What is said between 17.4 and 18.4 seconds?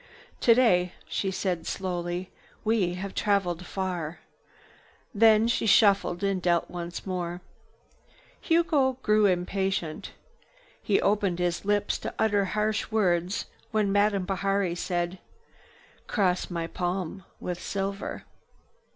silver."